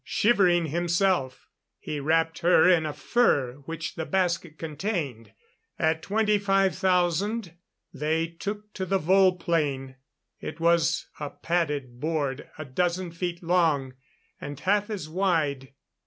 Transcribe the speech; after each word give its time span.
Shivering 0.03 0.65
himself, 0.69 1.47
he 1.77 1.99
wrapped 1.99 2.39
her 2.39 2.67
in 2.67 2.87
a 2.87 2.91
fur 2.91 3.57
which 3.67 3.93
the 3.93 4.05
basket 4.07 4.57
contained. 4.57 5.31
At 5.77 6.01
25,000, 6.01 7.53
they 7.93 8.25
took 8.25 8.73
to 8.73 8.87
the 8.87 8.97
vol 8.97 9.33
plan. 9.37 9.97
It 10.39 10.59
was 10.59 11.05
a 11.19 11.29
padded 11.29 11.99
board 11.99 12.49
a 12.57 12.65
dozen 12.65 13.11
feet 13.11 13.43
long 13.43 13.93
and 14.39 14.59
half 14.61 14.89
as 14.89 15.07
wide. 15.07 15.71